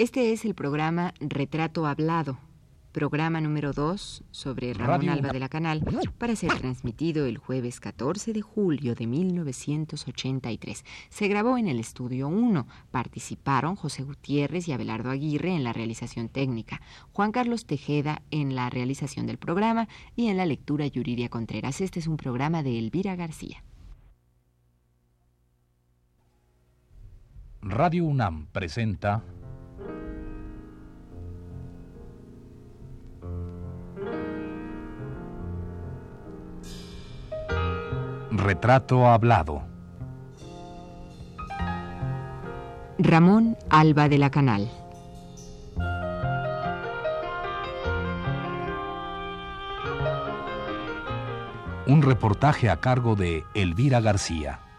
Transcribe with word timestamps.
Este 0.00 0.32
es 0.32 0.46
el 0.46 0.54
programa 0.54 1.12
Retrato 1.20 1.84
Hablado, 1.84 2.38
programa 2.90 3.42
número 3.42 3.74
2 3.74 4.24
sobre 4.30 4.72
Ramón 4.72 5.10
Alba 5.10 5.28
de 5.28 5.38
la 5.38 5.50
Canal, 5.50 5.84
para 6.16 6.34
ser 6.36 6.54
transmitido 6.54 7.26
el 7.26 7.36
jueves 7.36 7.80
14 7.80 8.32
de 8.32 8.40
julio 8.40 8.94
de 8.94 9.06
1983. 9.06 10.86
Se 11.10 11.28
grabó 11.28 11.58
en 11.58 11.68
el 11.68 11.78
estudio 11.78 12.28
1. 12.28 12.66
Participaron 12.90 13.76
José 13.76 14.02
Gutiérrez 14.02 14.68
y 14.68 14.72
Abelardo 14.72 15.10
Aguirre 15.10 15.54
en 15.54 15.64
la 15.64 15.74
realización 15.74 16.30
técnica, 16.30 16.80
Juan 17.12 17.30
Carlos 17.30 17.66
Tejeda 17.66 18.22
en 18.30 18.54
la 18.54 18.70
realización 18.70 19.26
del 19.26 19.36
programa 19.36 19.86
y 20.16 20.28
en 20.28 20.38
la 20.38 20.46
lectura 20.46 20.86
Yuridia 20.86 21.28
Contreras. 21.28 21.82
Este 21.82 21.98
es 21.98 22.06
un 22.06 22.16
programa 22.16 22.62
de 22.62 22.78
Elvira 22.78 23.16
García. 23.16 23.62
Radio 27.60 28.06
UNAM 28.06 28.46
presenta 28.46 29.22
Retrato 38.42 39.06
Hablado. 39.06 39.62
Ramón 42.98 43.58
Alba 43.68 44.08
de 44.08 44.16
la 44.16 44.30
Canal. 44.30 44.70
Un 51.86 52.00
reportaje 52.00 52.70
a 52.70 52.80
cargo 52.80 53.14
de 53.14 53.44
Elvira 53.52 54.00
García. 54.00 54.69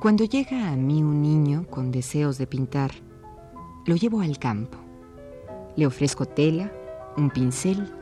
Cuando 0.00 0.24
llega 0.24 0.70
a 0.70 0.76
mí 0.76 1.02
un 1.02 1.20
niño 1.20 1.66
con 1.68 1.90
deseos 1.90 2.38
de 2.38 2.46
pintar, 2.46 2.90
lo 3.84 3.96
llevo 3.96 4.22
al 4.22 4.38
campo. 4.38 4.78
Le 5.76 5.86
ofrezco 5.86 6.24
tela, 6.24 6.72
un 7.18 7.28
pincel 7.28 7.92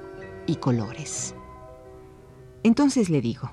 y 0.47 0.55
colores. 0.57 1.35
Entonces 2.63 3.11
le 3.11 3.21
digo, 3.21 3.51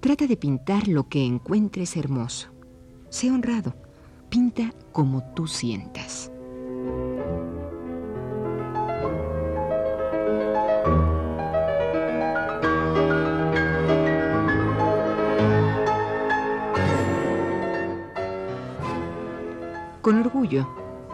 trata 0.00 0.26
de 0.26 0.36
pintar 0.36 0.86
lo 0.86 1.08
que 1.08 1.24
encuentres 1.24 1.96
hermoso. 1.96 2.48
Sé 3.08 3.30
honrado, 3.30 3.74
pinta 4.28 4.74
como 4.92 5.22
tú 5.32 5.46
sientas. 5.46 6.31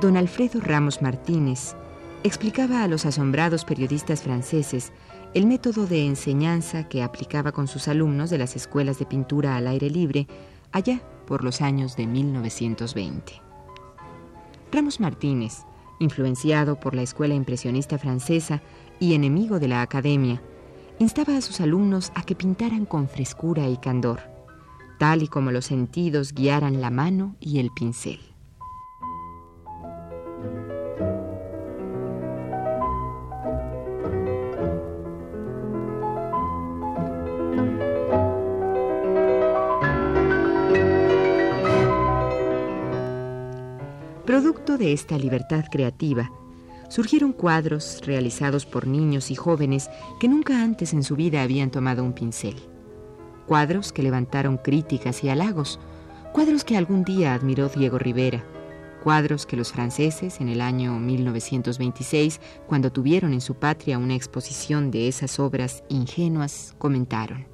Don 0.00 0.16
Alfredo 0.16 0.60
Ramos 0.60 1.02
Martínez 1.02 1.74
explicaba 2.22 2.84
a 2.84 2.88
los 2.88 3.04
asombrados 3.04 3.64
periodistas 3.64 4.22
franceses 4.22 4.92
el 5.34 5.46
método 5.46 5.86
de 5.86 6.06
enseñanza 6.06 6.88
que 6.88 7.02
aplicaba 7.02 7.50
con 7.50 7.66
sus 7.66 7.88
alumnos 7.88 8.30
de 8.30 8.38
las 8.38 8.54
escuelas 8.54 8.98
de 9.00 9.06
pintura 9.06 9.56
al 9.56 9.66
aire 9.66 9.90
libre 9.90 10.28
allá 10.70 11.00
por 11.26 11.42
los 11.42 11.60
años 11.60 11.96
de 11.96 12.06
1920. 12.06 13.42
Ramos 14.70 15.00
Martínez, 15.00 15.64
influenciado 15.98 16.78
por 16.78 16.94
la 16.94 17.02
escuela 17.02 17.34
impresionista 17.34 17.98
francesa 17.98 18.62
y 19.00 19.14
enemigo 19.14 19.58
de 19.58 19.68
la 19.68 19.82
academia, 19.82 20.40
instaba 21.00 21.36
a 21.36 21.40
sus 21.40 21.60
alumnos 21.60 22.12
a 22.14 22.22
que 22.22 22.36
pintaran 22.36 22.86
con 22.86 23.08
frescura 23.08 23.68
y 23.68 23.76
candor, 23.78 24.20
tal 24.98 25.22
y 25.22 25.28
como 25.28 25.50
los 25.50 25.66
sentidos 25.66 26.34
guiaran 26.34 26.80
la 26.80 26.90
mano 26.90 27.34
y 27.40 27.58
el 27.58 27.70
pincel. 27.70 28.27
Esta 44.92 45.18
libertad 45.18 45.64
creativa, 45.70 46.30
surgieron 46.88 47.32
cuadros 47.32 48.00
realizados 48.04 48.66
por 48.66 48.86
niños 48.86 49.30
y 49.30 49.34
jóvenes 49.34 49.90
que 50.20 50.28
nunca 50.28 50.62
antes 50.62 50.92
en 50.92 51.02
su 51.02 51.16
vida 51.16 51.42
habían 51.42 51.70
tomado 51.70 52.02
un 52.02 52.12
pincel. 52.12 52.56
Cuadros 53.46 53.92
que 53.92 54.02
levantaron 54.02 54.58
críticas 54.58 55.24
y 55.24 55.28
halagos, 55.28 55.78
cuadros 56.32 56.64
que 56.64 56.76
algún 56.76 57.04
día 57.04 57.34
admiró 57.34 57.68
Diego 57.68 57.98
Rivera, 57.98 58.44
cuadros 59.02 59.46
que 59.46 59.56
los 59.56 59.72
franceses 59.72 60.40
en 60.40 60.48
el 60.48 60.60
año 60.60 60.98
1926, 60.98 62.40
cuando 62.66 62.92
tuvieron 62.92 63.32
en 63.32 63.40
su 63.40 63.54
patria 63.54 63.98
una 63.98 64.14
exposición 64.14 64.90
de 64.90 65.08
esas 65.08 65.38
obras 65.38 65.84
ingenuas, 65.88 66.74
comentaron. 66.78 67.46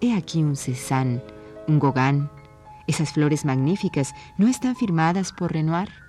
He 0.00 0.14
aquí 0.14 0.42
un 0.42 0.56
Cézanne, 0.56 1.22
un 1.68 1.78
Gauguin, 1.78 2.28
esas 2.86 3.12
flores 3.12 3.44
magníficas 3.44 4.12
no 4.38 4.46
están 4.46 4.76
firmadas 4.76 5.32
por 5.32 5.52
Renoir. 5.52 6.05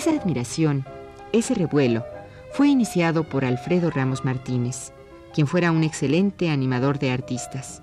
Esa 0.00 0.12
admiración, 0.12 0.86
ese 1.32 1.54
revuelo, 1.54 2.06
fue 2.52 2.68
iniciado 2.68 3.24
por 3.24 3.44
Alfredo 3.44 3.90
Ramos 3.90 4.24
Martínez, 4.24 4.92
quien 5.34 5.46
fuera 5.46 5.72
un 5.72 5.84
excelente 5.84 6.48
animador 6.48 6.98
de 6.98 7.10
artistas. 7.10 7.82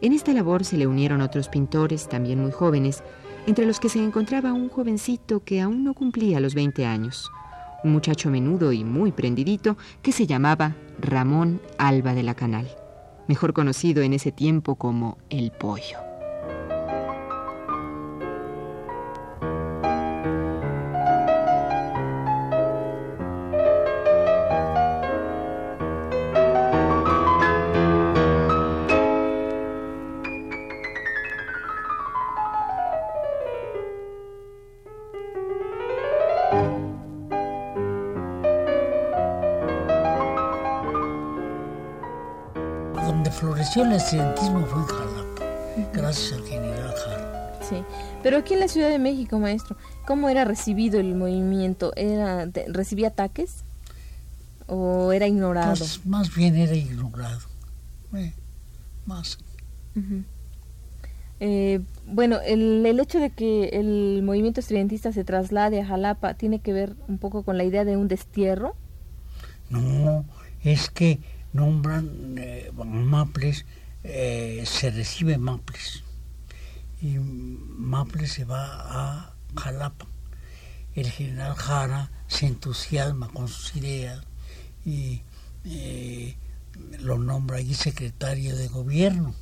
En 0.00 0.12
esta 0.12 0.32
labor 0.32 0.64
se 0.64 0.76
le 0.76 0.86
unieron 0.86 1.20
otros 1.20 1.48
pintores, 1.48 2.08
también 2.08 2.40
muy 2.40 2.52
jóvenes, 2.52 3.02
entre 3.46 3.66
los 3.66 3.80
que 3.80 3.88
se 3.88 4.02
encontraba 4.02 4.52
un 4.52 4.68
jovencito 4.68 5.42
que 5.44 5.60
aún 5.60 5.84
no 5.84 5.94
cumplía 5.94 6.40
los 6.40 6.54
20 6.54 6.84
años, 6.84 7.30
un 7.84 7.92
muchacho 7.92 8.30
menudo 8.30 8.72
y 8.72 8.84
muy 8.84 9.12
prendidito 9.12 9.76
que 10.02 10.12
se 10.12 10.26
llamaba 10.26 10.74
Ramón 10.98 11.60
Alba 11.78 12.14
de 12.14 12.24
la 12.24 12.34
Canal, 12.34 12.68
mejor 13.28 13.52
conocido 13.52 14.02
en 14.02 14.12
ese 14.12 14.32
tiempo 14.32 14.74
como 14.74 15.18
El 15.30 15.50
Pollo. 15.52 16.05
Floreció 43.36 43.84
el 43.84 43.92
estudiantismo 43.92 44.64
fue 44.66 44.80
en 44.80 44.86
Jalapa, 44.86 45.90
gracias 45.92 46.32
al 46.32 46.44
general 46.46 46.94
Jara. 47.04 47.60
Sí, 47.68 47.76
pero 48.22 48.38
aquí 48.38 48.54
en 48.54 48.60
la 48.60 48.68
Ciudad 48.68 48.88
de 48.88 48.98
México, 48.98 49.38
maestro, 49.38 49.76
¿cómo 50.06 50.30
era 50.30 50.44
recibido 50.44 50.98
el 50.98 51.14
movimiento? 51.14 51.92
¿Era, 51.96 52.48
¿Recibía 52.68 53.08
ataques? 53.08 53.64
¿O 54.66 55.12
era 55.12 55.26
ignorado? 55.26 55.76
Pues, 55.76 56.06
más 56.06 56.34
bien 56.34 56.56
era 56.56 56.74
ignorado. 56.74 57.40
Eh, 58.14 58.32
más. 59.04 59.38
Eh, 61.40 61.80
bueno, 62.06 62.38
el, 62.40 62.86
el, 62.86 62.98
hecho 63.00 63.20
de 63.20 63.30
que 63.30 63.68
el 63.68 64.22
movimiento 64.22 64.60
estridentista 64.60 65.12
se 65.12 65.24
traslade 65.24 65.80
a 65.80 65.86
Jalapa 65.86 66.34
tiene 66.34 66.60
que 66.60 66.72
ver 66.72 66.96
un 67.06 67.18
poco 67.18 67.42
con 67.42 67.58
la 67.58 67.64
idea 67.64 67.84
de 67.84 67.98
un 67.98 68.08
destierro. 68.08 68.74
No, 69.68 70.24
es 70.62 70.88
que 70.88 71.18
nombran 71.56 72.36
eh, 72.38 72.70
Maples, 72.74 73.64
eh, 74.04 74.62
se 74.66 74.90
recibe 74.90 75.38
Maples 75.38 76.04
y 77.00 77.18
Maples 77.18 78.32
se 78.32 78.44
va 78.44 78.64
a 78.64 79.34
Jalapa. 79.56 80.06
El 80.94 81.10
general 81.10 81.54
Jara 81.54 82.10
se 82.26 82.46
entusiasma 82.46 83.28
con 83.28 83.48
sus 83.48 83.74
ideas 83.76 84.22
y 84.84 85.22
eh, 85.64 86.36
lo 87.00 87.18
nombra 87.18 87.58
allí 87.58 87.74
secretario 87.74 88.54
de 88.56 88.68
gobierno. 88.68 89.34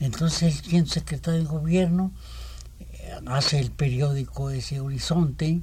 Entonces, 0.00 0.62
siendo 0.64 0.90
secretario 0.90 1.40
de 1.40 1.46
gobierno, 1.46 2.12
hace 3.26 3.58
el 3.58 3.70
periódico 3.70 4.50
ese 4.50 4.80
Horizonte, 4.80 5.62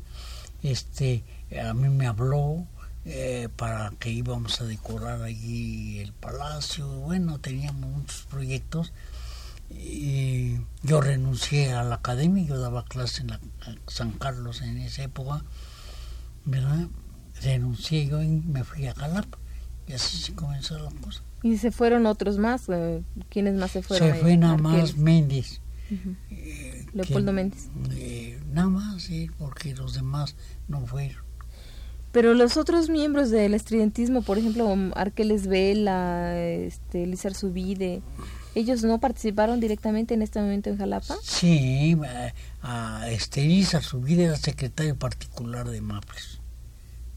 este, 0.64 1.24
a 1.64 1.74
mí 1.74 1.90
me 1.90 2.08
habló 2.08 2.68
eh, 3.06 3.50
para 3.56 3.92
que 4.00 4.10
íbamos 4.10 4.60
a 4.62 4.66
decorar 4.66 5.22
allí 5.22 6.00
el 6.00 6.14
palacio, 6.14 6.88
bueno, 6.88 7.40
teníamos 7.40 7.90
muchos 7.90 8.24
proyectos 8.30 8.94
y 9.70 10.58
yo 10.84 11.02
renuncié 11.02 11.74
a 11.74 11.84
la 11.84 11.96
academia, 11.96 12.46
yo 12.46 12.60
daba 12.60 12.86
clase 12.86 13.22
en 13.22 13.28
la, 13.28 13.40
San 13.88 14.12
Carlos 14.12 14.62
en 14.62 14.78
esa 14.78 15.04
época, 15.04 15.44
¿verdad? 16.46 16.88
Renuncié 17.42 18.08
yo 18.08 18.22
y 18.22 18.28
me 18.28 18.64
fui 18.64 18.88
a 18.88 18.96
Jalapa 18.96 19.38
y 19.88 19.94
así 19.94 20.18
se 20.18 20.34
comenzó 20.34 20.80
la 20.80 20.92
cosa. 21.02 21.22
¿Y 21.44 21.58
se 21.58 21.72
fueron 21.72 22.06
otros 22.08 22.38
más? 22.38 22.70
Eh, 22.70 23.04
¿Quiénes 23.30 23.56
más 23.56 23.72
se 23.72 23.84
fueron? 23.84 24.14
Se 24.14 24.16
fue 24.16 24.36
nada 24.38 24.58
más 24.58 24.98
Méndez. 24.98 25.62
Eh, 26.32 26.86
Leopoldo 26.94 27.32
Méndez. 27.34 27.70
Eh, 27.92 28.40
nada 28.52 28.70
más, 28.70 29.04
sí, 29.04 29.30
porque 29.38 29.76
los 29.76 29.94
demás 29.94 30.36
no 30.68 30.86
fueron. 30.88 31.24
Pero 32.16 32.34
los 32.34 32.56
otros 32.56 32.88
miembros 32.88 33.30
del 33.30 33.54
estridentismo, 33.54 34.22
por 34.22 34.38
ejemplo, 34.38 34.74
Arqueles 34.96 35.48
Vela, 35.48 36.40
este, 36.40 37.06
Lizar 37.06 37.34
Subide, 37.36 38.02
¿ellos 38.56 38.86
no 38.86 39.02
participaron 39.02 39.60
directamente 39.60 40.14
en 40.14 40.22
este 40.22 40.40
momento 40.40 40.70
en 40.70 40.78
Jalapa? 40.78 41.18
Sí, 41.22 41.98
a, 42.62 43.10
este, 43.10 43.42
Lizar 43.42 43.84
Subide 43.84 44.24
era 44.24 44.38
secretario 44.38 44.98
particular 44.98 45.68
de 45.68 45.82
Maples, 45.82 46.40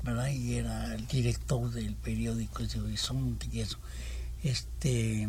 ¿verdad? 0.03 0.31
Y 0.31 0.55
era 0.55 0.93
el 0.97 1.07
director 1.07 1.71
del 1.71 1.95
periódico 1.95 2.65
de 2.65 2.81
Horizonte 2.81 3.47
y 3.53 3.61
eso. 3.61 3.79
Este, 4.43 5.29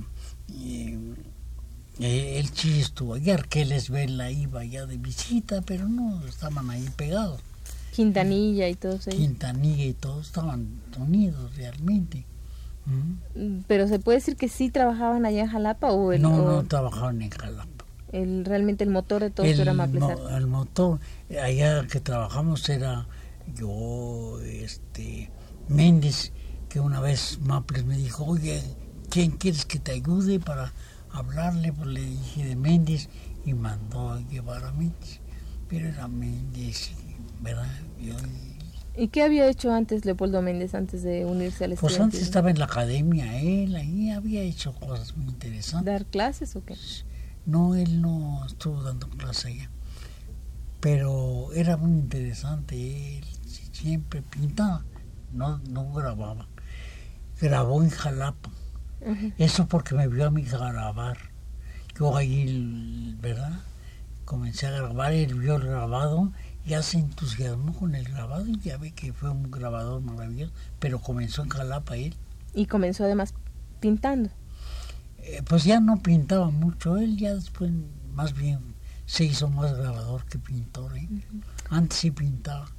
eh, 0.52 2.40
el 2.40 2.50
sí 2.56 2.80
estuvo 2.80 3.14
allá, 3.14 3.36
Arqueles 3.36 3.92
Vela 3.92 4.32
iba 4.32 4.62
allá 4.62 4.88
de 4.88 4.98
visita, 4.98 5.62
pero 5.62 5.88
no 5.88 6.26
estaban 6.26 6.72
ahí 6.72 6.90
pegados. 6.98 7.44
Quintanilla 7.92 8.68
y 8.70 8.76
todos 8.76 9.08
ellos. 9.08 9.20
Quintanilla 9.20 9.86
y 9.86 9.94
todos 9.94 10.28
estaban 10.28 10.68
unidos 10.98 11.56
realmente. 11.56 12.26
¿Mm? 12.86 13.62
Pero 13.68 13.88
se 13.88 14.00
puede 14.00 14.18
decir 14.18 14.36
que 14.36 14.48
sí 14.48 14.70
trabajaban 14.70 15.26
allá 15.26 15.42
en 15.42 15.48
Jalapa 15.48 15.92
o 15.92 16.12
el, 16.12 16.22
no 16.22 16.38
no 16.38 16.64
trabajaban 16.64 17.22
en 17.22 17.30
Jalapa. 17.30 17.86
El 18.12 18.46
realmente 18.46 18.84
el 18.84 18.90
motor 18.90 19.22
de 19.22 19.30
todo 19.30 19.46
era 19.46 19.74
Maplesar. 19.74 20.18
el 20.36 20.48
motor 20.48 21.00
allá 21.42 21.86
que 21.86 22.00
trabajamos 22.00 22.68
era 22.70 23.08
yo 23.56 24.40
este 24.42 25.30
Méndez 25.68 26.32
que 26.70 26.80
una 26.80 27.00
vez 27.02 27.40
Maples 27.42 27.86
me 27.86 27.98
dijo 27.98 28.26
oye 28.26 28.64
quién 29.10 29.32
quieres 29.32 29.66
que 29.66 29.78
te 29.78 29.92
ayude 29.92 30.40
para 30.40 30.74
hablarle 31.12 31.72
pues 31.72 31.88
le 31.88 32.02
dije 32.02 32.46
de 32.46 32.56
Méndez 32.56 33.10
y 33.46 33.54
mandó 33.54 34.12
a 34.12 34.22
llevar 34.22 34.66
a 34.66 34.72
Méndez 34.72 35.20
pero 35.68 35.88
era 35.88 36.08
Méndez 36.08 36.92
¿verdad? 37.40 37.68
¿Y 38.96 39.08
qué 39.08 39.24
había 39.24 39.48
hecho 39.48 39.72
antes 39.72 40.04
Leopoldo 40.04 40.42
Méndez 40.42 40.76
antes 40.76 41.04
de 41.04 41.26
unirse 41.26 41.64
al 41.64 41.76
Pues 41.76 42.00
antes 42.00 42.22
estaba 42.22 42.50
en 42.50 42.60
la 42.60 42.66
academia, 42.66 43.42
él 43.42 43.76
ahí 43.76 44.12
había 44.12 44.42
hecho 44.42 44.74
cosas 44.74 45.16
muy 45.16 45.30
interesantes. 45.30 45.86
¿Dar 45.86 46.06
clases 46.06 46.56
o 46.56 46.66
qué? 46.66 46.76
No, 47.46 47.76
él 47.76 48.02
no 48.02 48.46
estuvo 48.46 48.84
dando 48.84 49.08
clases 49.10 49.46
allá. 49.46 49.72
Pero 50.82 51.52
era 51.54 51.78
muy 51.78 51.92
interesante, 51.92 53.20
él 53.20 53.26
siempre 53.72 54.22
pintaba, 54.22 54.84
no, 55.32 55.60
no 55.70 55.94
grababa. 55.94 56.48
Grabó 57.40 57.82
en 57.82 57.90
Jalapa. 57.90 58.50
Eso 59.38 59.68
porque 59.68 59.96
me 59.96 60.08
vio 60.10 60.26
a 60.26 60.32
mí 60.32 60.44
grabar. 60.44 61.18
Yo 61.98 62.18
ahí, 62.18 63.16
¿verdad? 63.22 63.60
Comencé 64.26 64.68
a 64.68 64.72
grabar, 64.72 65.14
él 65.14 65.36
vio 65.36 65.56
el 65.56 65.68
grabado 65.68 66.34
ya 66.70 66.84
se 66.84 67.00
entusiasmó 67.00 67.74
con 67.74 67.96
el 67.96 68.06
grabado 68.06 68.46
y 68.48 68.60
ya 68.60 68.78
ve 68.78 68.92
que 68.92 69.12
fue 69.12 69.32
un 69.32 69.50
grabador 69.50 70.02
maravilloso, 70.02 70.54
pero 70.78 71.00
comenzó 71.00 71.42
en 71.42 71.50
Jalapa 71.50 71.98
él. 71.98 72.16
Y 72.54 72.68
comenzó 72.68 73.06
además 73.06 73.34
pintando. 73.80 74.30
Eh, 75.18 75.42
pues 75.48 75.64
ya 75.64 75.80
no 75.80 75.98
pintaba 76.04 76.52
mucho, 76.52 76.98
él 76.98 77.18
ya 77.18 77.34
después 77.34 77.72
más 78.14 78.36
bien 78.36 78.60
se 79.08 79.26
hizo 79.26 79.50
más 79.50 79.76
grabador 79.76 80.26
que 80.26 80.38
pintor. 80.38 80.96
¿eh? 80.96 81.10
Antes 81.72 81.98
sí 81.98 82.12
pintaba. 82.12 82.70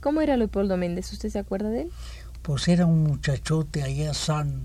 ¿Cómo 0.00 0.22
era 0.22 0.38
Leopoldo 0.38 0.78
Méndez? 0.78 1.12
¿Usted 1.12 1.28
se 1.28 1.38
acuerda 1.38 1.68
de 1.68 1.82
él? 1.82 1.90
Pues 2.40 2.66
era 2.68 2.86
un 2.86 3.02
muchachote 3.02 3.82
allá 3.82 4.14
sano, 4.14 4.62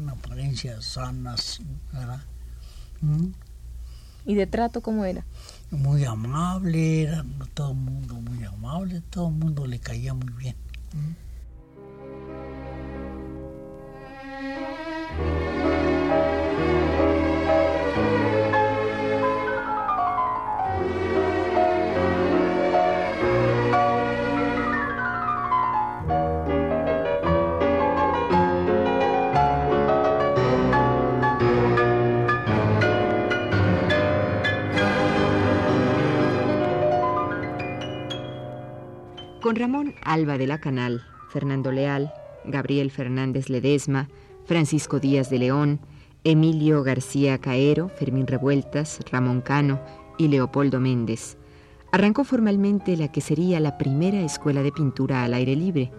una 0.00 0.12
apariencia 0.12 0.82
sana, 0.82 1.36
¿verdad? 1.92 2.22
¿Mm? 3.00 3.28
¿Y 4.28 4.34
de 4.34 4.46
trato 4.46 4.82
cómo 4.82 5.06
era? 5.06 5.24
muy 5.70 6.04
amable, 6.04 7.02
era 7.02 7.24
todo 7.54 7.70
el 7.70 7.78
mundo 7.78 8.14
muy 8.14 8.44
amable, 8.44 9.02
todo 9.08 9.28
el 9.28 9.34
mundo 9.34 9.66
le 9.66 9.78
caía 9.78 10.12
muy 10.12 10.30
bien. 10.34 10.54
Con 39.48 39.56
Ramón 39.56 39.94
Alba 40.02 40.36
de 40.36 40.46
la 40.46 40.60
Canal, 40.60 41.02
Fernando 41.30 41.72
Leal, 41.72 42.12
Gabriel 42.44 42.90
Fernández 42.90 43.48
Ledesma, 43.48 44.10
Francisco 44.44 45.00
Díaz 45.00 45.30
de 45.30 45.38
León, 45.38 45.80
Emilio 46.22 46.82
García 46.82 47.38
Caero, 47.38 47.88
Fermín 47.88 48.26
Revueltas, 48.26 49.00
Ramón 49.10 49.40
Cano 49.40 49.80
y 50.18 50.28
Leopoldo 50.28 50.80
Méndez, 50.80 51.38
arrancó 51.92 52.24
formalmente 52.24 52.94
la 52.98 53.10
que 53.10 53.22
sería 53.22 53.58
la 53.58 53.78
primera 53.78 54.20
escuela 54.20 54.62
de 54.62 54.70
pintura 54.70 55.24
al 55.24 55.32
aire 55.32 55.56
libre 55.56 55.92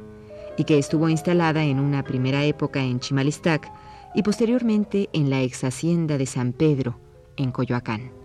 y 0.55 0.65
que 0.65 0.77
estuvo 0.77 1.09
instalada 1.09 1.63
en 1.63 1.79
una 1.79 2.03
primera 2.03 2.45
época 2.45 2.83
en 2.83 2.99
Chimalistac 2.99 3.67
y 4.13 4.21
posteriormente 4.21 5.09
en 5.11 5.31
la 5.31 5.41
ex 5.41 5.63
hacienda 5.63 6.19
de 6.19 6.27
San 6.27 6.53
Pedro, 6.53 6.99
en 7.35 7.51
Coyoacán. 7.51 8.18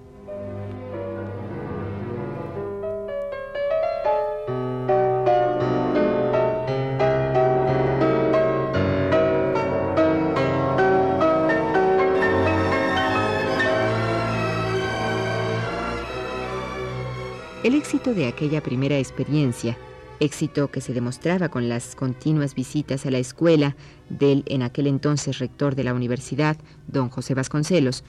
El 17.64 17.74
éxito 17.74 18.12
de 18.12 18.26
aquella 18.26 18.62
primera 18.62 18.98
experiencia, 18.98 19.78
éxito 20.20 20.70
que 20.70 20.82
se 20.82 20.92
demostraba 20.92 21.48
con 21.48 21.70
las 21.70 21.96
continuas 21.96 22.54
visitas 22.54 23.06
a 23.06 23.10
la 23.10 23.16
escuela 23.16 23.74
del 24.10 24.44
en 24.48 24.62
aquel 24.62 24.86
entonces 24.86 25.38
rector 25.38 25.74
de 25.74 25.82
la 25.82 25.94
universidad, 25.94 26.58
don 26.88 27.08
José 27.08 27.32
Vasconcelos, 27.32 28.04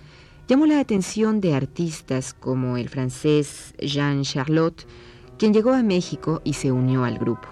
llamó 0.49 0.65
la 0.65 0.81
atención 0.81 1.39
de 1.39 1.55
artistas 1.55 2.33
como 2.33 2.75
el 2.75 2.89
francés 2.89 3.73
Jean 3.79 4.23
Charlotte, 4.23 4.85
quien 5.39 5.53
llegó 5.53 5.71
a 5.71 5.83
México 5.83 6.41
y 6.43 6.51
se 6.51 6.73
unió 6.73 7.05
al 7.05 7.17
grupo. 7.17 7.47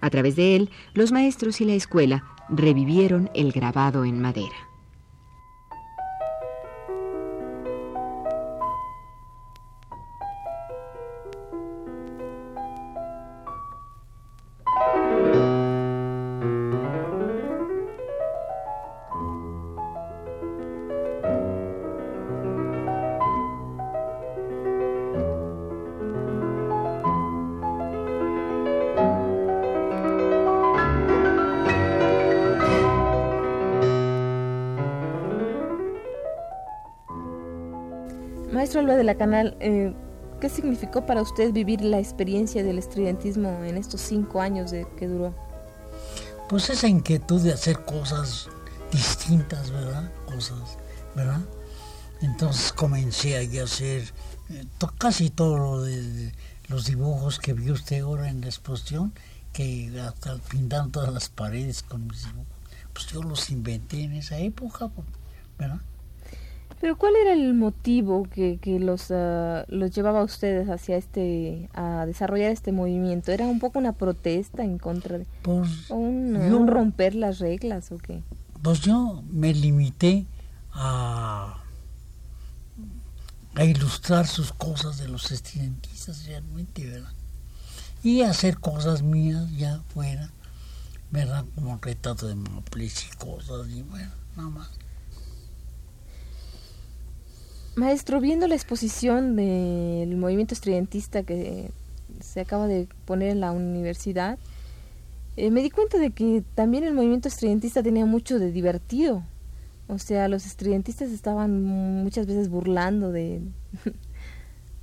A 0.00 0.08
través 0.08 0.36
de 0.36 0.56
él, 0.56 0.70
los 0.94 1.12
maestros 1.12 1.60
y 1.60 1.66
la 1.66 1.74
escuela 1.74 2.24
revivieron 2.48 3.28
el 3.34 3.52
grabado 3.52 4.06
en 4.06 4.18
madera. 4.18 4.73
Maestro 38.74 38.90
Alba 38.90 38.98
de 38.98 39.04
la 39.04 39.14
Canal, 39.14 39.56
eh, 39.60 39.94
¿qué 40.40 40.48
significó 40.48 41.06
para 41.06 41.22
usted 41.22 41.52
vivir 41.52 41.80
la 41.82 42.00
experiencia 42.00 42.64
del 42.64 42.78
estudiantismo 42.78 43.62
en 43.62 43.76
estos 43.76 44.00
cinco 44.00 44.40
años 44.40 44.72
de, 44.72 44.84
que 44.96 45.06
duró? 45.06 45.32
Pues 46.48 46.68
esa 46.70 46.88
inquietud 46.88 47.40
de 47.40 47.52
hacer 47.52 47.84
cosas 47.84 48.48
distintas, 48.90 49.70
¿verdad? 49.70 50.10
Cosas, 50.26 50.76
¿verdad? 51.14 51.38
Entonces 52.20 52.72
comencé 52.72 53.36
a 53.36 53.62
hacer 53.62 54.12
eh, 54.50 54.64
casi 54.98 55.30
todo 55.30 55.84
de, 55.84 56.32
los 56.66 56.86
dibujos 56.86 57.38
que 57.38 57.52
vio 57.52 57.74
usted 57.74 58.00
ahora 58.00 58.28
en 58.28 58.40
la 58.40 58.48
exposición, 58.48 59.12
que 59.52 59.92
hasta 60.00 60.36
pintando 60.50 60.90
todas 60.90 61.14
las 61.14 61.28
paredes 61.28 61.84
con 61.84 62.08
mis 62.08 62.24
dibujos. 62.24 62.48
Pues 62.92 63.06
yo 63.06 63.22
los 63.22 63.50
inventé 63.50 64.02
en 64.02 64.14
esa 64.14 64.38
época, 64.38 64.90
¿verdad? 65.60 65.80
Pero 66.84 66.98
¿cuál 66.98 67.16
era 67.16 67.32
el 67.32 67.54
motivo 67.54 68.24
que, 68.24 68.58
que 68.60 68.78
los, 68.78 69.10
ah, 69.10 69.64
los 69.68 69.90
llevaba 69.92 70.20
a 70.20 70.22
ustedes 70.22 70.68
hacia 70.68 70.98
este, 70.98 71.70
a 71.72 72.04
desarrollar 72.04 72.50
este 72.50 72.72
movimiento? 72.72 73.32
¿Era 73.32 73.46
un 73.46 73.58
poco 73.58 73.78
una 73.78 73.92
protesta 73.92 74.64
en 74.64 74.76
contra 74.76 75.16
de... 75.16 75.26
Pues, 75.40 75.88
un, 75.88 76.66
romper 76.68 77.14
las 77.14 77.38
reglas 77.38 77.90
o 77.90 77.96
qué? 77.96 78.22
Pues 78.60 78.82
yo 78.82 79.22
me 79.30 79.54
limité 79.54 80.26
a, 80.74 81.56
a 83.54 83.64
ilustrar 83.64 84.26
sus 84.26 84.52
cosas 84.52 84.98
de 84.98 85.08
los 85.08 85.32
estudiantistas 85.32 86.26
realmente, 86.26 86.84
¿verdad? 86.86 87.14
Y 88.02 88.20
hacer 88.20 88.58
cosas 88.58 89.00
mías 89.00 89.50
ya 89.56 89.80
fuera, 89.94 90.28
¿verdad? 91.10 91.46
Como 91.54 91.78
retrato 91.80 92.26
de 92.28 92.34
Maples 92.34 93.06
y 93.06 93.16
cosas, 93.16 93.70
y 93.70 93.80
bueno, 93.84 94.10
nada 94.36 94.50
más. 94.50 94.83
Maestro, 97.76 98.20
viendo 98.20 98.46
la 98.46 98.54
exposición 98.54 99.34
del 99.34 100.16
movimiento 100.16 100.54
estudiantista 100.54 101.24
que 101.24 101.70
se 102.20 102.40
acaba 102.40 102.68
de 102.68 102.88
poner 103.04 103.30
en 103.30 103.40
la 103.40 103.50
universidad, 103.50 104.38
eh, 105.36 105.50
me 105.50 105.62
di 105.62 105.70
cuenta 105.70 105.98
de 105.98 106.10
que 106.12 106.44
también 106.54 106.84
el 106.84 106.94
movimiento 106.94 107.26
estudiantista 107.26 107.82
tenía 107.82 108.06
mucho 108.06 108.38
de 108.38 108.52
divertido. 108.52 109.24
O 109.88 109.98
sea, 109.98 110.28
los 110.28 110.46
estudiantistas 110.46 111.10
estaban 111.10 111.64
muchas 111.64 112.26
veces 112.26 112.48
burlando 112.48 113.10
de, 113.10 113.42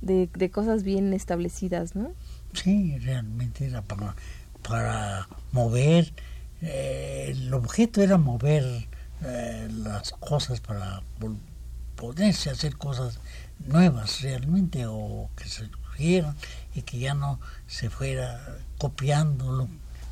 de, 0.02 0.50
cosas 0.50 0.82
bien 0.82 1.12
establecidas, 1.14 1.96
¿no? 1.96 2.12
Sí, 2.52 2.98
realmente 2.98 3.66
era 3.66 3.80
para, 3.80 4.14
para 4.68 5.28
mover, 5.50 6.12
eh, 6.60 7.28
el 7.30 7.52
objeto 7.54 8.02
era 8.02 8.18
mover 8.18 8.64
eh, 9.24 9.68
las 9.70 10.12
cosas 10.12 10.60
para 10.60 11.02
poderse 12.02 12.50
hacer 12.50 12.76
cosas 12.76 13.20
nuevas 13.60 14.22
realmente 14.22 14.86
o 14.88 15.30
que 15.36 15.44
se 15.44 15.68
surgieran 15.68 16.34
y 16.74 16.82
que 16.82 16.98
ya 16.98 17.14
no 17.14 17.38
se 17.68 17.90
fuera 17.90 18.58
copiando 18.76 19.52
lo 19.52 19.68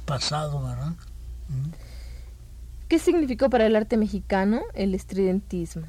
pasado, 0.07 0.63
¿verdad? 0.63 0.93
¿Mm? 1.49 1.71
¿Qué 2.87 3.01
significó 3.01 3.51
para 3.51 3.67
el 3.67 3.75
arte 3.75 3.97
mexicano 3.97 4.61
el 4.75 4.95
estridentismo? 4.95 5.83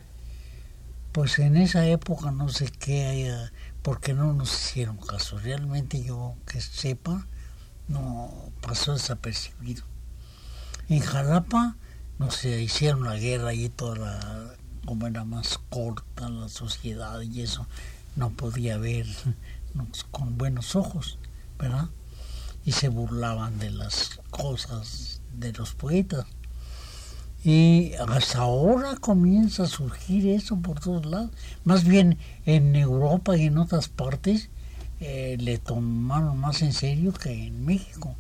Pues 1.12 1.38
en 1.38 1.56
esa 1.56 1.86
época 1.86 2.32
no 2.32 2.50
sé 2.50 2.72
qué 2.80 3.06
haya, 3.06 3.52
porque 3.84 4.16
no 4.16 4.34
nos 4.34 4.52
hicieron 4.52 4.98
caso. 4.98 5.38
Realmente 5.38 6.04
yo 6.04 6.34
que 6.48 6.62
sepa, 6.62 7.28
no 7.88 8.52
pasó 8.62 8.94
desapercibido. 8.94 9.84
En 10.90 11.02
Jalapa 11.02 11.76
no 12.18 12.32
se 12.32 12.60
hicieron 12.60 13.04
la 13.04 13.18
guerra 13.18 13.54
y 13.54 13.70
toda 13.70 13.98
la 13.98 14.56
como 14.86 15.08
era 15.08 15.24
más 15.24 15.60
corta 15.70 16.30
la 16.30 16.50
sociedad 16.50 17.22
y 17.22 17.42
eso, 17.42 17.68
no 18.16 18.30
podía 18.32 18.78
ver 18.78 19.06
con 20.12 20.38
buenos 20.38 20.76
ojos, 20.76 21.18
¿verdad? 21.58 21.90
Y 22.66 22.74
se 22.74 22.90
burlaban 22.90 23.58
de 23.60 23.72
las 23.72 24.20
cosas 24.30 25.22
de 25.34 25.54
los 25.54 25.74
poetas. 25.74 26.26
Y 27.44 27.94
hasta 28.08 28.40
ahora 28.40 28.98
comienza 28.98 29.64
a 29.64 29.68
surgir 29.68 30.28
eso 30.28 30.58
por 30.58 30.80
todos 30.80 31.06
lados. 31.06 31.32
Más 31.64 31.84
bien 31.86 32.18
en 32.46 32.76
Europa 32.76 33.36
y 33.36 33.46
en 33.46 33.58
otras 33.58 33.88
partes 33.88 34.50
eh, 35.00 35.38
le 35.40 35.58
tomaron 35.58 36.38
más 36.38 36.62
en 36.62 36.74
serio 36.74 37.14
que 37.14 37.48
en 37.48 37.66
México. 37.66 38.16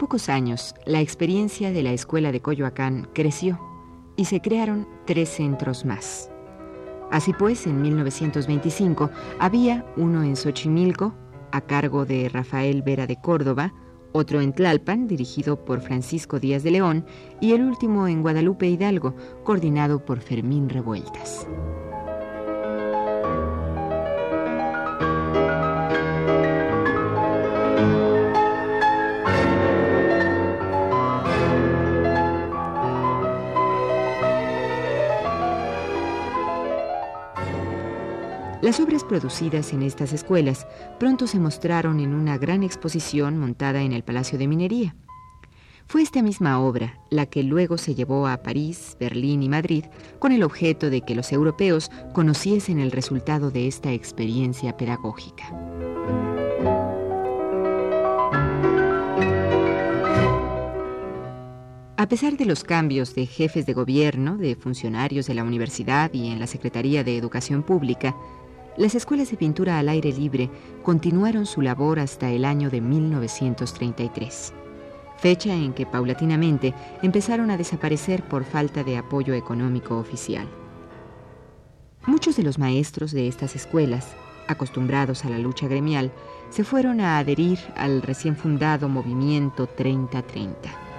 Pocos 0.00 0.30
años, 0.30 0.74
la 0.86 1.02
experiencia 1.02 1.72
de 1.72 1.82
la 1.82 1.92
escuela 1.92 2.32
de 2.32 2.40
Coyoacán 2.40 3.10
creció 3.12 3.60
y 4.16 4.24
se 4.24 4.40
crearon 4.40 4.88
tres 5.06 5.28
centros 5.28 5.84
más. 5.84 6.32
Así 7.10 7.34
pues, 7.34 7.66
en 7.66 7.82
1925 7.82 9.10
había 9.38 9.84
uno 9.98 10.22
en 10.22 10.36
Xochimilco, 10.36 11.12
a 11.52 11.60
cargo 11.60 12.06
de 12.06 12.30
Rafael 12.30 12.80
Vera 12.80 13.06
de 13.06 13.20
Córdoba, 13.20 13.74
otro 14.12 14.40
en 14.40 14.54
Tlalpan, 14.54 15.06
dirigido 15.06 15.66
por 15.66 15.82
Francisco 15.82 16.40
Díaz 16.40 16.62
de 16.62 16.70
León, 16.70 17.04
y 17.38 17.52
el 17.52 17.62
último 17.62 18.08
en 18.08 18.22
Guadalupe 18.22 18.68
Hidalgo, 18.68 19.14
coordinado 19.44 20.02
por 20.02 20.20
Fermín 20.20 20.70
Revueltas. 20.70 21.46
Las 38.62 38.78
obras 38.78 39.04
producidas 39.04 39.72
en 39.72 39.82
estas 39.82 40.12
escuelas 40.12 40.66
pronto 40.98 41.26
se 41.26 41.38
mostraron 41.38 41.98
en 41.98 42.12
una 42.12 42.36
gran 42.36 42.62
exposición 42.62 43.38
montada 43.38 43.80
en 43.80 43.92
el 43.92 44.02
Palacio 44.02 44.38
de 44.38 44.46
Minería. 44.48 44.94
Fue 45.86 46.02
esta 46.02 46.22
misma 46.22 46.60
obra 46.60 47.00
la 47.08 47.24
que 47.24 47.42
luego 47.42 47.78
se 47.78 47.94
llevó 47.94 48.28
a 48.28 48.42
París, 48.42 48.98
Berlín 49.00 49.42
y 49.42 49.48
Madrid 49.48 49.86
con 50.18 50.32
el 50.32 50.42
objeto 50.42 50.90
de 50.90 51.00
que 51.00 51.14
los 51.14 51.32
europeos 51.32 51.90
conociesen 52.12 52.80
el 52.80 52.92
resultado 52.92 53.50
de 53.50 53.66
esta 53.66 53.92
experiencia 53.92 54.76
pedagógica. 54.76 55.44
A 61.96 62.08
pesar 62.08 62.36
de 62.36 62.44
los 62.44 62.64
cambios 62.64 63.14
de 63.14 63.26
jefes 63.26 63.66
de 63.66 63.72
gobierno, 63.72 64.36
de 64.36 64.54
funcionarios 64.54 65.26
de 65.26 65.34
la 65.34 65.44
universidad 65.44 66.12
y 66.12 66.28
en 66.28 66.40
la 66.40 66.46
Secretaría 66.46 67.04
de 67.04 67.16
Educación 67.16 67.62
Pública, 67.62 68.16
las 68.80 68.94
escuelas 68.94 69.30
de 69.30 69.36
pintura 69.36 69.78
al 69.78 69.90
aire 69.90 70.10
libre 70.10 70.48
continuaron 70.82 71.44
su 71.44 71.60
labor 71.60 72.00
hasta 72.00 72.30
el 72.30 72.46
año 72.46 72.70
de 72.70 72.80
1933, 72.80 74.54
fecha 75.18 75.54
en 75.54 75.74
que 75.74 75.84
paulatinamente 75.84 76.72
empezaron 77.02 77.50
a 77.50 77.58
desaparecer 77.58 78.22
por 78.22 78.42
falta 78.42 78.82
de 78.82 78.96
apoyo 78.96 79.34
económico 79.34 79.98
oficial. 79.98 80.48
Muchos 82.06 82.36
de 82.36 82.42
los 82.42 82.58
maestros 82.58 83.12
de 83.12 83.28
estas 83.28 83.54
escuelas, 83.54 84.16
acostumbrados 84.48 85.26
a 85.26 85.28
la 85.28 85.38
lucha 85.38 85.68
gremial, 85.68 86.10
se 86.48 86.64
fueron 86.64 87.02
a 87.02 87.18
adherir 87.18 87.58
al 87.76 88.00
recién 88.00 88.34
fundado 88.34 88.88
movimiento 88.88 89.66
3030. 89.66 90.89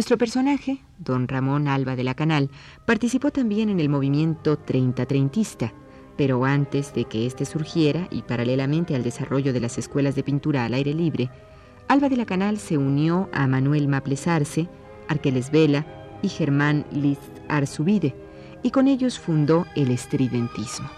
Nuestro 0.00 0.16
personaje, 0.16 0.78
don 0.96 1.28
Ramón 1.28 1.68
Alba 1.68 1.94
de 1.94 2.04
la 2.04 2.14
Canal, 2.14 2.48
participó 2.86 3.30
también 3.30 3.68
en 3.68 3.80
el 3.80 3.90
movimiento 3.90 4.58
30-30, 4.58 5.74
pero 6.16 6.46
antes 6.46 6.94
de 6.94 7.04
que 7.04 7.26
éste 7.26 7.44
surgiera 7.44 8.08
y 8.10 8.22
paralelamente 8.22 8.94
al 8.94 9.02
desarrollo 9.02 9.52
de 9.52 9.60
las 9.60 9.76
escuelas 9.76 10.14
de 10.14 10.22
pintura 10.22 10.64
al 10.64 10.72
aire 10.72 10.94
libre, 10.94 11.30
Alba 11.86 12.08
de 12.08 12.16
la 12.16 12.24
Canal 12.24 12.56
se 12.56 12.78
unió 12.78 13.28
a 13.34 13.46
Manuel 13.46 13.88
Maples 13.88 14.26
Arce, 14.26 14.70
Arqueles 15.06 15.50
Vela 15.50 15.84
y 16.22 16.30
Germán 16.30 16.86
Liszt 16.90 17.36
Arzubide, 17.50 18.14
y 18.62 18.70
con 18.70 18.88
ellos 18.88 19.18
fundó 19.18 19.66
el 19.76 19.90
estridentismo. 19.90 20.88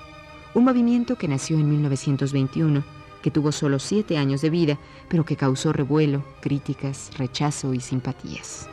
un 0.54 0.62
movimiento 0.62 1.16
que 1.16 1.26
nació 1.26 1.58
en 1.58 1.68
1921, 1.68 2.84
que 3.20 3.32
tuvo 3.32 3.50
solo 3.50 3.80
siete 3.80 4.16
años 4.16 4.42
de 4.42 4.50
vida, 4.50 4.78
pero 5.08 5.24
que 5.24 5.34
causó 5.34 5.72
revuelo, 5.72 6.24
críticas, 6.40 7.10
rechazo 7.18 7.74
y 7.74 7.80
simpatías. 7.80 8.68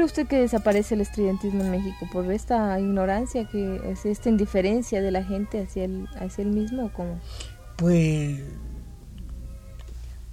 Cree 0.00 0.06
usted 0.06 0.26
que 0.28 0.36
desaparece 0.36 0.94
el 0.94 1.02
estudiantismo 1.02 1.62
en 1.62 1.70
México? 1.70 2.08
¿Por 2.10 2.32
esta 2.32 2.80
ignorancia, 2.80 3.46
que 3.46 3.80
es 3.90 4.06
esta 4.06 4.30
indiferencia 4.30 5.02
de 5.02 5.10
la 5.10 5.22
gente 5.22 5.62
hacia 5.62 5.84
el, 5.84 6.08
hacia 6.18 6.42
el 6.42 6.48
mismo 6.48 6.86
o 6.86 6.92
cómo? 6.92 7.20
Pues, 7.76 8.40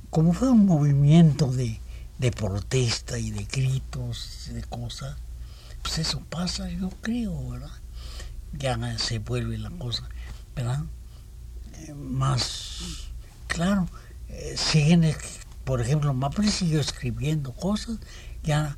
como 0.10 0.32
fue 0.32 0.50
un 0.52 0.66
movimiento 0.66 1.52
de, 1.52 1.82
de 2.18 2.32
protesta 2.32 3.20
y 3.20 3.32
de 3.32 3.44
gritos, 3.44 4.50
de 4.54 4.64
cosas, 4.64 5.18
pues 5.82 5.98
eso 6.00 6.22
pasa, 6.30 6.70
yo 6.70 6.90
creo, 7.02 7.50
¿verdad? 7.50 7.72
Ya 8.54 8.98
se 8.98 9.20
vuelve 9.20 9.58
la 9.58 9.72
cosa, 9.72 10.08
¿verdad? 10.56 10.84
Eh, 11.74 11.94
más, 11.94 13.10
claro, 13.48 13.90
eh, 14.30 14.56
siguen, 14.56 15.14
por 15.66 15.82
ejemplo, 15.82 16.14
Maple 16.14 16.50
siguió 16.52 16.80
escribiendo 16.80 17.52
cosas, 17.52 17.98
ya 18.44 18.78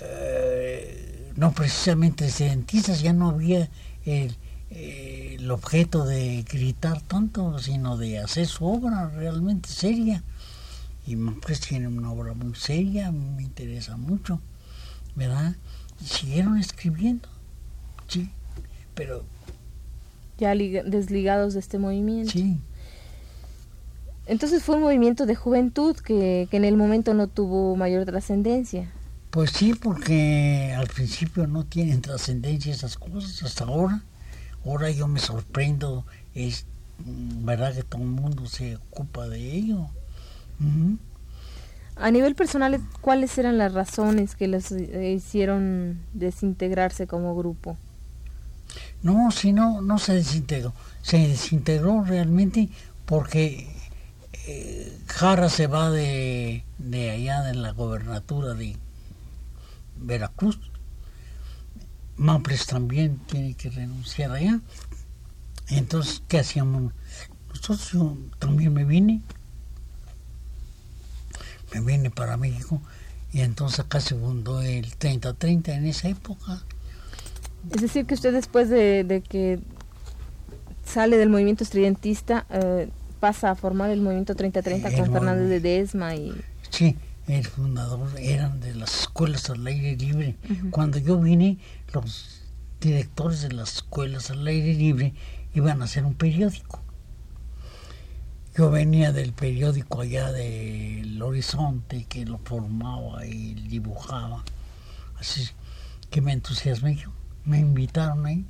eh, 0.00 1.32
no 1.36 1.52
precisamente 1.52 2.30
dentistas, 2.30 3.02
ya 3.02 3.12
no 3.12 3.30
había 3.30 3.68
el, 4.04 4.36
el, 4.70 5.50
objeto 5.50 6.04
de 6.04 6.44
gritar 6.48 7.00
tanto, 7.02 7.58
sino 7.58 7.96
de 7.96 8.18
hacer 8.18 8.46
su 8.46 8.66
obra 8.66 9.10
realmente 9.10 9.68
seria. 9.68 10.22
Y 11.06 11.16
pues 11.16 11.60
tiene 11.60 11.88
una 11.88 12.12
obra 12.12 12.34
muy 12.34 12.54
seria, 12.54 13.12
me 13.12 13.42
interesa 13.42 13.96
mucho, 13.96 14.40
¿verdad? 15.14 15.54
Y 16.00 16.06
siguieron 16.06 16.58
escribiendo, 16.58 17.28
sí, 18.08 18.30
pero... 18.94 19.24
Ya 20.38 20.54
desligados 20.54 21.54
de 21.54 21.60
este 21.60 21.78
movimiento. 21.78 22.32
Sí. 22.32 22.58
Entonces 24.26 24.62
fue 24.62 24.76
un 24.76 24.82
movimiento 24.82 25.26
de 25.26 25.36
juventud 25.36 25.94
que, 25.96 26.48
que 26.50 26.56
en 26.56 26.64
el 26.64 26.76
momento 26.76 27.12
no 27.14 27.28
tuvo 27.28 27.76
mayor 27.76 28.04
trascendencia. 28.06 28.90
Pues 29.34 29.50
sí, 29.50 29.74
porque 29.74 30.72
al 30.78 30.86
principio 30.86 31.48
no 31.48 31.64
tienen 31.64 32.00
trascendencia 32.00 32.72
esas 32.72 32.96
cosas 32.96 33.42
hasta 33.42 33.64
ahora. 33.64 34.00
Ahora 34.64 34.92
yo 34.92 35.08
me 35.08 35.18
sorprendo, 35.18 36.06
es 36.36 36.66
mm, 37.04 37.44
verdad 37.44 37.74
que 37.74 37.82
todo 37.82 38.02
el 38.02 38.10
mundo 38.10 38.46
se 38.46 38.76
ocupa 38.76 39.26
de 39.26 39.40
ello. 39.40 39.88
A 41.96 42.12
nivel 42.12 42.36
personal, 42.36 42.80
¿cuáles 43.00 43.36
eran 43.36 43.58
las 43.58 43.74
razones 43.74 44.36
que 44.36 44.46
les 44.46 44.70
eh, 44.70 45.10
hicieron 45.16 45.98
desintegrarse 46.12 47.08
como 47.08 47.34
grupo? 47.34 47.76
No, 49.02 49.32
si 49.32 49.52
no, 49.52 49.82
no 49.82 49.98
se 49.98 50.14
desintegró. 50.14 50.72
Se 51.02 51.18
desintegró 51.18 52.04
realmente 52.04 52.68
porque 53.04 53.68
eh, 54.46 54.96
Jara 55.08 55.48
se 55.48 55.66
va 55.66 55.90
de, 55.90 56.62
de 56.78 57.10
allá 57.10 57.42
de 57.42 57.54
la 57.54 57.72
gobernatura 57.72 58.54
de 58.54 58.76
Veracruz. 59.96 60.58
Maples 62.16 62.66
también 62.66 63.18
tiene 63.26 63.54
que 63.54 63.70
renunciar 63.70 64.30
allá. 64.30 64.60
Entonces, 65.68 66.22
¿qué 66.28 66.38
hacíamos? 66.38 66.92
Nosotros 67.48 67.92
yo 67.92 68.16
también 68.38 68.72
me 68.72 68.84
vine. 68.84 69.22
Me 71.72 71.80
vine 71.80 72.10
para 72.10 72.36
México. 72.36 72.80
Y 73.32 73.40
entonces 73.40 73.80
acá 73.80 74.00
se 74.00 74.14
fundó 74.14 74.62
el 74.62 74.86
30-30 74.96 75.68
en 75.70 75.86
esa 75.86 76.08
época. 76.08 76.62
Es 77.74 77.82
decir, 77.82 78.06
que 78.06 78.14
usted 78.14 78.32
después 78.32 78.68
de, 78.68 79.22
que 79.28 79.58
sale 80.84 81.16
del 81.16 81.30
movimiento 81.30 81.64
estridentista, 81.64 82.46
eh, 82.50 82.88
pasa 83.18 83.50
a 83.50 83.54
formar 83.54 83.90
el 83.90 84.00
movimiento 84.00 84.36
30-30 84.36 84.96
con 84.96 85.12
Fernández 85.12 85.48
de 85.48 85.60
Desma 85.60 86.14
y... 86.14 86.32
Sí, 86.70 86.96
el 87.26 87.46
fundador 87.46 88.08
eran 88.18 88.60
de 88.60 88.74
las 88.74 89.00
escuelas 89.00 89.48
al 89.48 89.66
aire 89.66 89.96
libre. 89.96 90.36
Cuando 90.70 90.98
yo 90.98 91.18
vine, 91.18 91.58
los 91.92 92.42
directores 92.80 93.42
de 93.42 93.52
las 93.52 93.76
escuelas 93.76 94.30
al 94.30 94.46
aire 94.46 94.74
libre 94.74 95.14
iban 95.54 95.80
a 95.80 95.86
hacer 95.86 96.04
un 96.04 96.14
periódico. 96.14 96.80
Yo 98.56 98.70
venía 98.70 99.10
del 99.12 99.32
periódico 99.32 100.02
allá 100.02 100.30
del 100.30 101.20
Horizonte 101.20 102.04
que 102.04 102.24
lo 102.24 102.38
formaba 102.38 103.26
y 103.26 103.54
dibujaba. 103.54 104.44
Así 105.18 105.48
que 106.10 106.20
me 106.20 106.32
entusiasmé 106.32 106.96
yo. 106.96 107.10
Me 107.44 107.58
invitaron 107.58 108.26
ahí. 108.26 108.44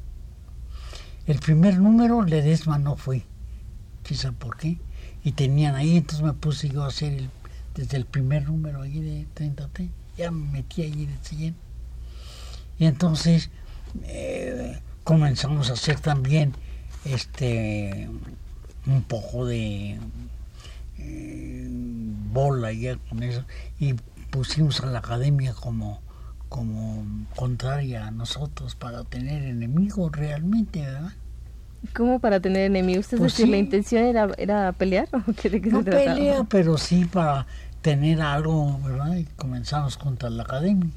El 1.26 1.38
primer 1.38 1.78
número 1.78 2.22
Ledesma 2.22 2.78
no 2.78 2.96
fue. 2.96 3.24
Quizá 4.02 4.32
por 4.32 4.58
qué. 4.58 4.78
Y 5.22 5.32
tenían 5.32 5.74
ahí, 5.74 5.96
entonces 5.96 6.22
me 6.22 6.34
puse 6.34 6.68
yo 6.68 6.82
a 6.82 6.88
hacer 6.88 7.14
el 7.14 7.30
desde 7.74 7.96
el 7.96 8.06
primer 8.06 8.44
número 8.46 8.82
ahí 8.82 9.00
de 9.00 9.26
30 9.34 9.68
ya 10.16 10.30
me 10.30 10.50
metí 10.52 10.82
ahí 10.82 11.06
de 11.06 11.16
siguiente. 11.22 11.60
Y 12.78 12.86
entonces 12.86 13.50
eh, 14.04 14.80
comenzamos 15.02 15.70
a 15.70 15.74
hacer 15.74 16.00
también 16.00 16.54
este 17.04 18.08
un 18.86 19.02
poco 19.02 19.46
de 19.46 19.98
eh, 20.98 21.68
bola 22.32 22.72
ya 22.72 22.96
con 22.96 23.22
eso 23.22 23.44
y 23.78 23.94
pusimos 24.30 24.80
a 24.80 24.86
la 24.86 24.98
academia 24.98 25.54
como 25.54 26.02
como 26.48 27.04
contraria 27.34 28.06
a 28.06 28.10
nosotros 28.10 28.76
para 28.76 29.02
tener 29.04 29.42
enemigos 29.42 30.12
realmente, 30.12 30.82
¿verdad? 30.82 31.12
¿Cómo 31.92 32.18
para 32.18 32.40
tener 32.40 32.62
enemigos? 32.62 33.12
¿Es 33.12 33.18
pues 33.18 33.32
decir, 33.32 33.48
la 33.48 33.56
intención 33.56 34.04
era, 34.04 34.28
era 34.38 34.72
pelear 34.72 35.08
o 35.12 35.32
qué, 35.34 35.50
de 35.50 35.60
qué 35.60 35.70
no 35.70 35.82
se 35.82 35.90
pelea, 35.90 36.44
pero 36.48 36.78
sí 36.78 37.04
para 37.04 37.46
tener 37.82 38.22
algo, 38.22 38.78
¿verdad? 38.82 39.16
Y 39.16 39.24
comenzamos 39.36 39.96
contra 39.96 40.30
la 40.30 40.44
academia. 40.44 40.90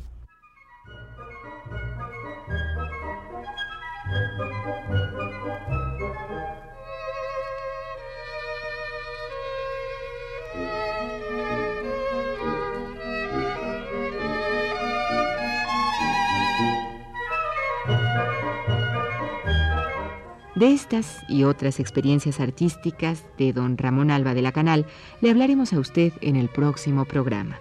De 20.58 20.74
estas 20.74 21.24
y 21.30 21.44
otras 21.44 21.80
experiencias 21.80 22.40
artísticas 22.40 23.24
de 23.38 23.54
don 23.54 23.78
Ramón 23.78 24.10
Alba 24.10 24.34
de 24.34 24.42
la 24.42 24.52
Canal 24.52 24.88
le 25.22 25.30
hablaremos 25.30 25.72
a 25.72 25.80
usted 25.80 26.12
en 26.20 26.36
el 26.36 26.50
próximo 26.50 27.06
programa. 27.06 27.60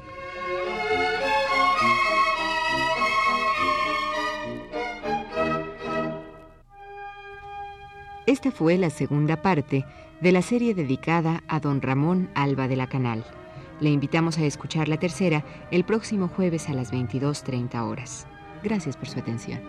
Esta 8.25 8.51
fue 8.51 8.79
la 8.79 8.89
segunda 8.89 9.43
parte 9.43 9.85
de 10.23 10.33
la 10.33 10.41
serie 10.41 10.75
dedicada 10.75 11.43
a 11.49 11.61
don 11.61 11.83
Ramón 11.83 12.31
Alba 12.35 12.67
de 12.67 12.77
la 12.77 12.87
Canal. 12.87 13.27
Le 13.79 13.91
invitamos 13.91 14.39
a 14.39 14.47
escuchar 14.47 14.89
la 14.89 14.97
tercera 14.97 15.45
el 15.71 15.85
próximo 15.85 16.29
jueves 16.29 16.71
a 16.71 16.73
las 16.73 16.95
22.30 16.95 17.79
horas. 17.87 18.27
Gracias 18.63 18.97
por 18.97 19.07
su 19.07 19.19
atención. 19.19 19.61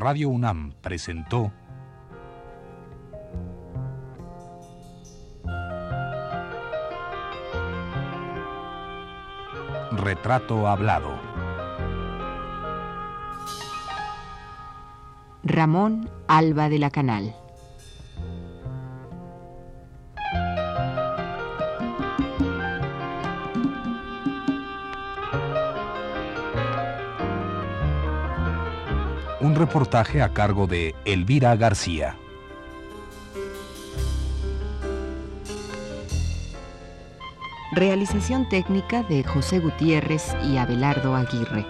Radio 0.00 0.30
UNAM 0.30 0.72
presentó 0.80 1.52
Retrato 9.92 10.68
Hablado. 10.68 11.10
Ramón 15.44 16.08
Alba 16.28 16.70
de 16.70 16.78
la 16.78 16.90
Canal. 16.90 17.36
Reportaje 29.70 30.20
a 30.20 30.30
cargo 30.30 30.66
de 30.66 30.96
Elvira 31.04 31.54
García. 31.54 32.16
Realización 37.70 38.48
técnica 38.48 39.04
de 39.04 39.22
José 39.22 39.60
Gutiérrez 39.60 40.34
y 40.44 40.56
Abelardo 40.56 41.14
Aguirre. 41.14 41.64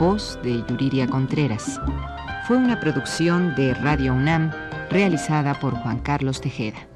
Voz 0.00 0.36
de 0.42 0.64
Yuriria 0.68 1.06
Contreras. 1.06 1.80
Fue 2.48 2.56
una 2.56 2.80
producción 2.80 3.54
de 3.54 3.72
Radio 3.74 4.14
UNAM 4.14 4.50
realizada 4.90 5.54
por 5.60 5.74
Juan 5.76 6.00
Carlos 6.00 6.40
Tejeda. 6.40 6.88